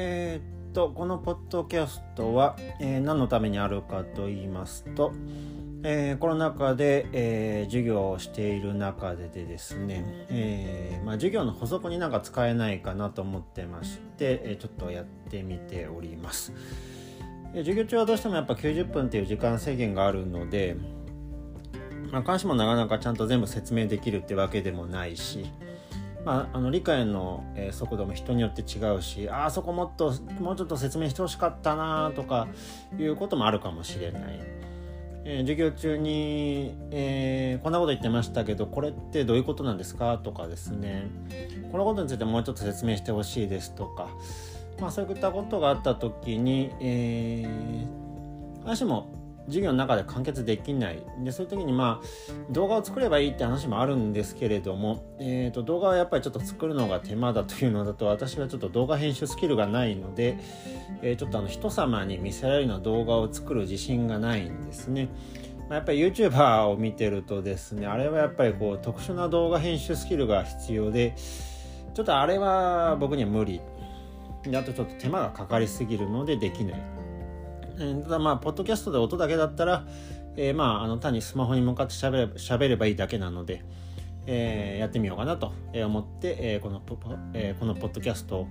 [0.00, 5.12] えー、っとこのポッドキャストは、えー、何のためにあるかと言いますと、
[5.82, 16.52] えー、コロナ禍で、えー、授業をしている中ででですね、えーまあ、授業の補足になんか使えないかなと思ってまして、えー、ちょっとやってみております。
[17.54, 20.76] 授業中はどうしてもやっぱ90分っていう時間制限があるので、
[22.12, 25.50] まあ、監視もなかなかちゃんと全部説明できるってわけでもないし、
[26.28, 32.48] まあ、あの理解の、え速度も人によって違うしあそこもっともうちょっと説明してほしかったなとか
[32.98, 34.22] いうこともあるかもしれない。
[35.24, 41.06] え、授業中に、えー、こんなこと言ってましたけどこれってどういうことなんですかとかですね
[41.72, 44.10] このことについてもうちょっと説明してほしいですとか、
[44.80, 49.08] まあ、そういったことがあった時に、えー、話も
[49.48, 51.02] 授業の中で完結できない。
[51.24, 60.38] でそういう時にまあ動画を作ればいいって話もあるんですけれども、えー、と動画はやっぱりちょっと作るのが手間だというのだと私はちょっと動画編集スキルがないので、
[61.02, 65.08] えー、ちょっとあの人様に見せられるような動画を作る自信がないんですね。
[65.70, 71.14] やっぱり YouTuber を見てるとですねあれはやっぱりこう特殊な動画編集スキルが必要で
[71.94, 73.60] ちょっとあれは僕には無理。
[74.44, 76.97] であとちょっと手間がかかりすぎるのでできない。
[77.78, 79.86] ただまあポッドキャストで音だけだったら、
[80.36, 83.62] えー、まああの単にスマホに向かって喋れ喋ればいいだけなので、
[84.26, 86.98] えー、やってみようかなと思って、えー、このポ、
[87.32, 88.48] えー、このポッドキャストを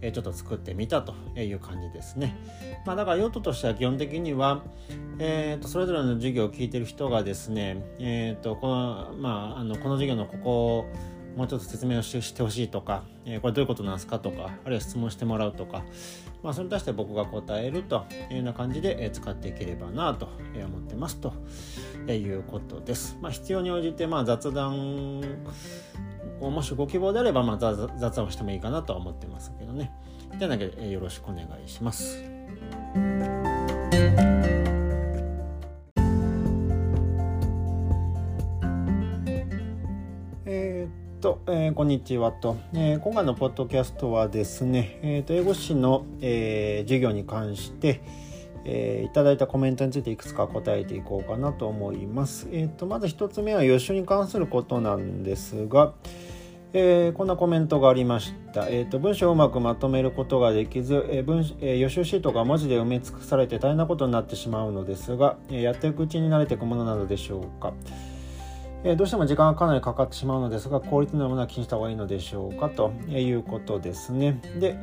[0.00, 2.36] ちょっと作ってみたという感じですね。
[2.86, 4.62] まあ、だから用途としては基本的には、
[5.18, 10.86] えー、とそれぞれの授業を聞いてる人がですね、えー、とこのまあ、あのこの授業のここを
[11.38, 15.84] もうちょっと説明をしてほしいとか、えー、これどういうことなんですかとかあるいは質問してもらうとか、
[16.42, 21.32] まあ、それに対して僕が答えるというような感じで使っていければなと思ってますと
[22.12, 23.16] いうことです。
[23.20, 25.20] まあ、必要に応じてまあ雑談
[26.40, 29.92] をもしご希望であればまあ雑談をしてもいいかなとは思ってますけどね。
[30.40, 32.24] ではだけよろしくお願いします。
[41.50, 48.02] えー、こんにちはと、えー、今回のポッドキャストはですね、えーと、英語史の、えー、授業に関して、
[48.66, 52.48] えー、いただいたコメントについていくつか答えていこうかなと思います。
[52.52, 55.94] えーと、まず1つ目は予習に関することなんですが、
[56.74, 58.68] えー、こんなコメントがありました。
[58.68, 67.72] えーと、文章をうまくまとめることができず、えー文えー、予習シートが文字で埋め尽くされて大変なことになってしまうのですが、え、やっていくうちに慣れていくものなのでしょうか。
[68.84, 74.40] えどうしても時間がかなりかかってしまうのですが効率のものは気にした方がいいのでしょうかということですね。
[74.60, 74.78] で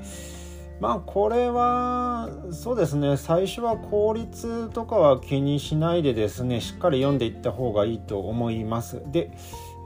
[0.80, 9.02] まあこれはそうですね最初は効率とかは気にしないでですねしっかり読んでいった方がいいと思います。
[9.12, 9.32] で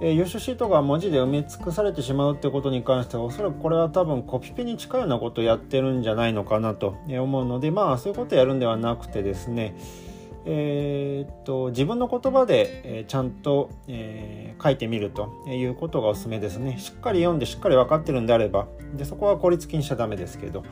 [0.02, 9.76] え予習シートが文字で埋め尽くされてしまうってことに関してはおそらくこれは多分コピペに近いようなことをやってるんじゃないのかなと思うのでまあそういうことをやるんではなくてですね
[10.46, 16.78] えー、っと自分の言葉で、ちゃんと、えー、書いてみるということがおすすめですね。
[16.78, 20.64] しっかり読んでしっかり分かってるんであればでそこは効率気にしちゃダメですけど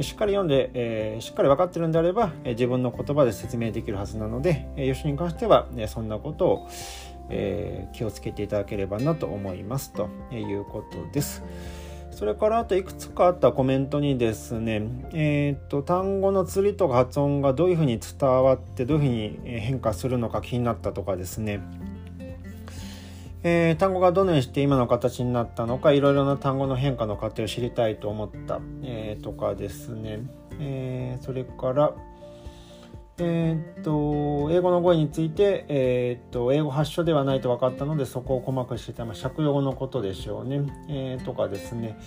[0.00, 6.68] しっかり読んで、えー、しっかり分かってるんであれば、自分の言葉で説明できるはずなので、えー、予習に関しては、ね、そんなことを、
[7.30, 11.42] えー、気をつけていただければなと思いますということです。
[12.18, 21.60] それからあといくつかあったコメントにですね、えーと、単語の釣りとか発音がどういうふうに伝わってどういうふうに変化するのか気になったとかですね、
[23.44, 30.18] えー、単語がどのようにして今の形になったのかいろいろな単語の変化の過程を知りたいと思った、えー、とかですね、
[30.58, 31.94] えー、それから
[33.20, 41.98] えー、っと英語の語彙について、えー、っと英語発祥ではないと分かったのでそこを細かくしてた、まあ、借用のことでしょうね、えー、とかですね。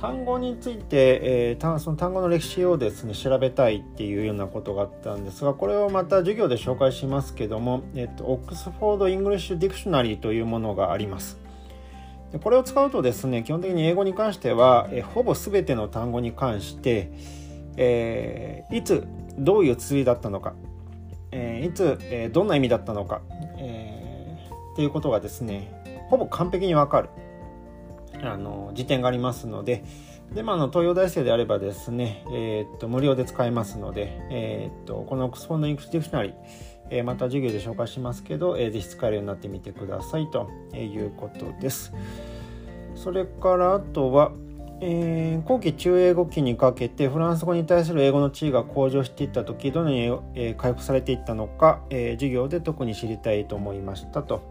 [0.00, 11.38] 単語について、えー、その単語の歴史をですね調べたいっていうようなことがあったんですがこれをまた授業で紹介しますけども、えー、っと Oxford English Dictionary というものがあります。
[12.32, 17.12] でこれを使うとですね基本的に英語に関しては、え、ほぼ全ての単語に関して、
[17.76, 19.06] えー、いつ
[19.40, 20.54] どういう綴りだったのか、
[21.32, 23.22] えー、いつ、えー、どんな意味だったのか、
[23.58, 25.72] えー、っていうことがですね
[26.08, 27.10] ほぼ完璧にわかる。
[28.22, 29.84] あの辞典がありますので。
[30.34, 36.34] で、まあ、の東洋大生であればですね、えー、っと無料で使えますので、えー、っとこの Oxford English Dictionary
[36.90, 41.92] えまた授業で紹介しますけど、えー、ぜひ使えるようになってみてくださいということです。
[42.96, 44.32] それからあとは、
[44.82, 54.42] えー、後期中英語期にかけてフランス語に対する英語の地位が向上していった時どのように、えー、回復されていったのか、えー、授業で特に知りたいと思いましたと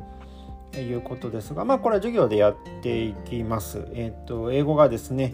[0.78, 3.88] いうことですがまあこれは授業でやっていきます。
[3.94, 5.34] えーと、英語がですね、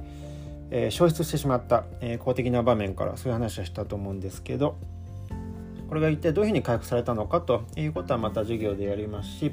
[0.71, 4.77] え、消失してしまった、え、公的な場面からそういう話をしたと思うんですけど
[5.89, 9.51] これが一体どういうふうに回復されたのかということはまた授業でやりますし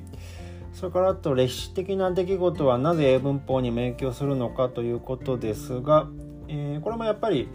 [0.73, 6.09] それからあと歴史的な出来事はなぜ英文法にも影響するのかということですが、
[6.49, 7.49] えー、これもやっぱり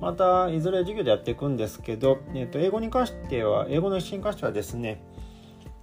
[0.00, 5.04] またいずれ授業でやっていくんですけど、えー、と英語に関しては英語の歴史に関してはですね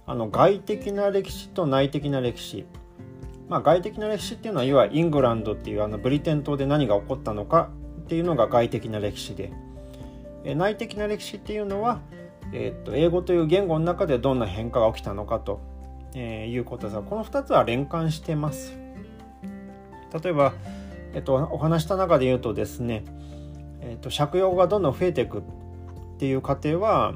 [0.06, 2.64] あの外的な歴史と内的な歴史。
[3.48, 7.70] まあ、外的な歴史っていうのはいわゆるイングランドっていうあのブリテン島で何が起こったのか
[8.02, 9.52] っていうのが外的な歴史で、
[10.44, 12.00] え内的な歴史っていうのは、
[12.52, 15.60] えー、と英語という言語の中でどんな変化が起きたのかと、
[16.14, 18.76] えー、いうことですがこの2つは連関してます。
[20.22, 20.54] 例えば、
[21.14, 23.04] えっと、お話した中で言うとですね、
[23.80, 25.42] えっと、借用がどんどん増えていくっ
[26.18, 27.14] ていう過程は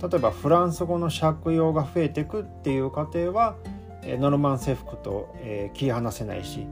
[0.00, 3.56] 例えばフランス語の借用が増えていくっていう過程は
[4.04, 6.66] ノルマン征服と、えー、切り離せないし、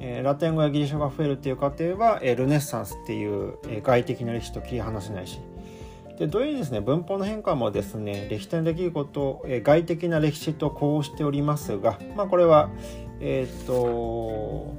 [0.00, 5.40] えー、ラテン語やギリシャ語が増えるっていう過程は、えー、ルネッサンスっていう、えー、外的な歴史と切り離せないし
[6.18, 12.70] で同様にですね文法の変化もですね歴史的な出来事、え、外的な歴史とこうしておりますが、まあ、これは
[13.20, 14.74] えっ、と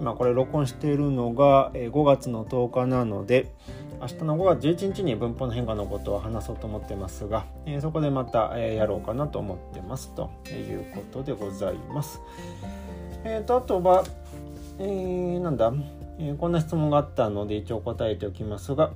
[0.00, 3.52] 今これ録音しているのが5月の10日なので、
[4.00, 12.20] 明日の5月11日に文法の変化のことを話そうと思ってますが、え、そこでまた、え、やろうかなと思ってますということでございます。
[13.24, 14.04] えーと、あとは、
[14.78, 15.72] えー、なんだ、
[16.20, 18.92] えー、こんな質問があったので一応答えておきますが、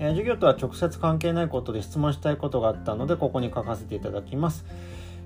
[0.00, 4.64] えー、授業とは直接関係ないことで質問したいことがあったのでここに書かせていただきます。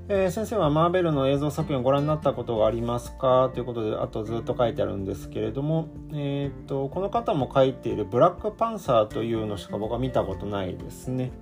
[0.07, 3.51] えー、先生はマーベルの映像作品をご覧になったことがありますか？
[3.55, 11.33] ということであとずっと書いてあるんですけれども、えーと、この方も書いている「ブラックパンサー」というのしか僕は見たことないですね、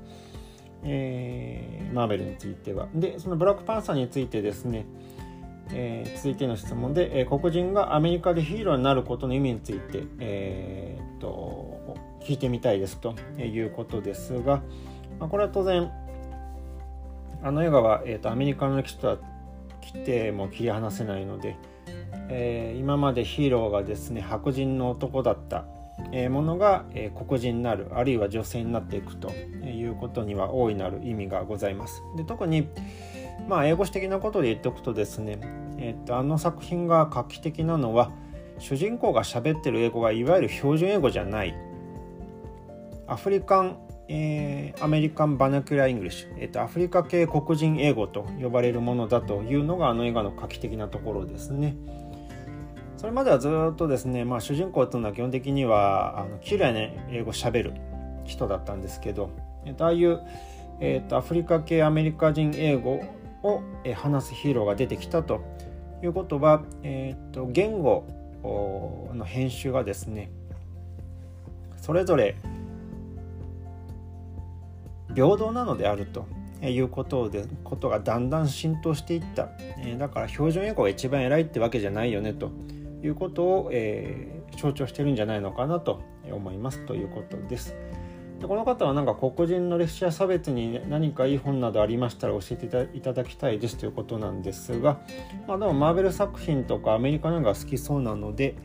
[0.84, 2.86] えー、マーベルについては。
[2.94, 4.86] でそのブラックパンサーについてですね、
[5.72, 14.62] えー、続いての質問で、え、黒人がアメリカでヒーローになることの意味について、えーと、聞いてみたいですということですが、
[15.18, 15.90] まあ、これは当然
[17.42, 19.18] あの映画は、えーと、アメリカの歴史とは
[19.80, 21.56] 来ても切り離せないので、
[22.28, 25.64] えー、今までヒーローがですね白人の男だった、
[26.30, 32.02] ものが、え、黒人になるあるいは女性になっていくということには大いなる意味がございます。
[32.16, 32.68] で特に
[33.48, 35.38] まあ英語史的なことで言っておくとですね、
[35.78, 38.10] えーとあの作品が画期的なのは
[38.58, 41.54] 主人公が喋ってる英語がいわゆる標準英語じゃない
[43.12, 43.78] African
[44.08, 51.76] えー、 American Vernacular English、えーと、アフリカ系黒人英語と呼ばれるものだというのがあの映画の画期的なところですね。
[52.98, 56.80] それまではずっとですね、まあ、主人公というのは基本的にはあの綺麗な
[57.10, 57.72] 英語しゃべる
[58.24, 59.30] 人だったんですけど、
[59.64, 60.20] えーと、ああいう、
[60.80, 63.02] えーと、アフリカ系アメリカ人英語
[63.42, 65.40] を、えー、話すヒーローが出てきたと
[66.02, 68.04] いうことは、えー、と言語
[69.14, 70.30] の編集がですね
[71.78, 72.36] それぞれ
[75.14, 76.26] 平等なのであると
[76.62, 79.48] いうことでことがだんだん浸透していった、
[79.78, 82.50] えだから標準英語が一番偉いってわけじゃないよねと
[83.02, 87.74] いうことを、えー、象徴してるんじゃないのかなと思いますということです。
[88.42, 95.00] でこの方はなんか黒人の歴史や差別に何かいい本などありましたら教えていただきたいですということなんですが、
[95.46, 98.56] まあ、でもマーベル作品とかアメリカなんか好きそうなので、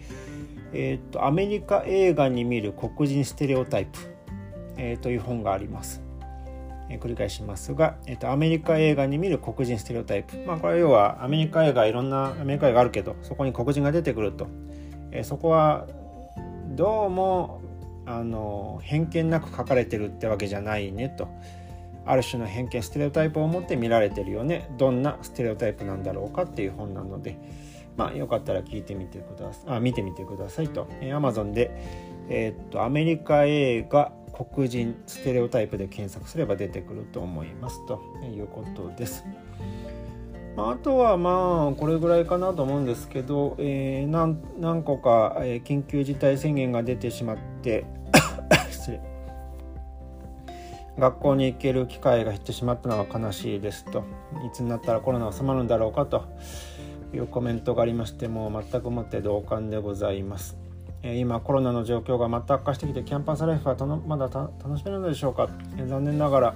[0.73, 3.99] えーと、アメリカ映画に見る黒人ステレオタイプ、
[4.77, 6.06] えー、という本があります。
[6.89, 14.47] え、繰り返しますが、えーと、アメリカ映画に見る黒人ステレオタイプ、まあ、これは要はアメリカ映画いろんなアメリカ映画あるけどそこに黒人が出てくると、
[15.11, 15.87] え、そこは
[16.75, 17.61] どうも
[18.06, 21.27] あの偏見なく書かれてるってわけじゃないねと。
[22.09, 24.69] ある種の偏見ステレオタイプを持って見られてるよね。
[24.77, 27.37] どんなステレオタイプなんだろうかっていう本なので。
[27.97, 29.75] まあよかったら聞いてみてください。
[29.75, 31.71] あ見てみてくださいと、えー、Amazon で
[32.29, 34.11] えー、っとアメリカ映画
[34.45, 39.25] 黒人ステレオタイプで検索すれば出てくると思いますということです。
[40.57, 47.85] あとはまあこれぐらいかなと思うんですけど、えー、何何個か、緊急事態宣言が出てしまって
[50.97, 54.03] 学校に行ける機会が減ってしまったのは悲しいですと
[54.44, 56.25] いつになったらコロナ収まるんだろうかと
[57.13, 60.67] いうコメントがありましてもう全くもって同感でございます。
[61.04, 63.75] 今コロナの状況がまた悪化してきてキャンパスライフは
[64.07, 65.49] まだ楽しめるのでしょうか、
[65.87, 66.56] 残念ながら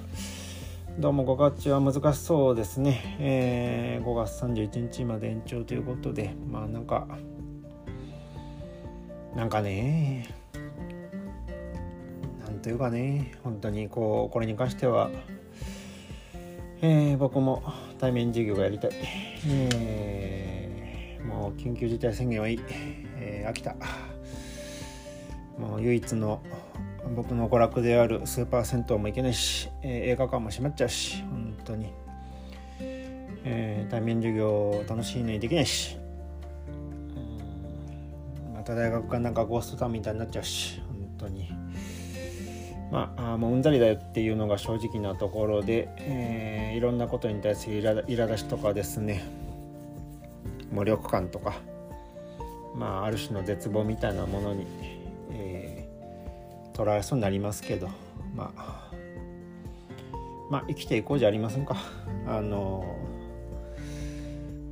[0.99, 7.07] どうも5月中は難しそうですね、えー、5月31日まで延長ということでまあなんか
[9.35, 10.27] なんかね
[12.45, 15.09] なんというかね本当にこうこれに関しては、
[16.81, 17.63] えー、僕も
[17.99, 18.91] 対面授業がやりたい、
[19.47, 22.59] えー、もう緊急事態宣言はいい、
[23.17, 23.75] えー、飽きた。
[25.61, 26.41] もう唯一の
[27.15, 31.93] 僕の娯楽であるスーパー銭湯も行けないし、えー、映画館も閉まっちゃうし本当に、
[32.79, 35.97] えー、対面授業楽しいのにできないし
[38.55, 41.49] また大学がなんかゴーストタウンみたいになっちゃうし本当に。
[42.91, 49.23] まあもううんざりだよっていうのが正直なところで、えー、いろんなことに対する苛立ちとかですね。
[50.73, 51.53] 無力感とか。
[52.75, 54.65] まあある種の絶望みたいなものに、
[55.31, 57.89] えー、捉えそうになりますけど
[58.35, 58.91] まあ
[60.49, 61.77] まあ生きていこうじゃありませんか
[62.27, 62.97] あの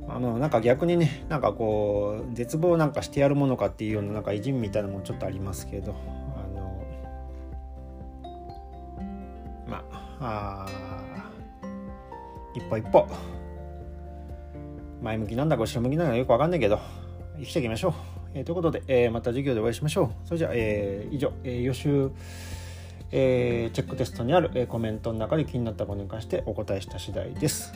[0.08, 5.94] あのなんか逆にねなんかこう絶望なんかしてやるものかっていうようななんか偉人みたいなのもちょっとありますけど
[6.36, 6.84] あの
[9.68, 9.84] ま
[10.20, 10.66] あ
[12.54, 13.06] 一歩一歩
[15.00, 16.80] 前向きなんだか後ろ向きなんだかよくわかんないけど
[17.38, 18.09] 生きていきましょう。
[18.34, 20.10] えー、ということで、えー、また授業でお会いしましょう。
[20.26, 22.10] それじゃあ、えー、以上、えー、予習、
[23.12, 27.72] えー、チェックテストにある、えー、コメントの中で気になったことに関してお答えした次第です。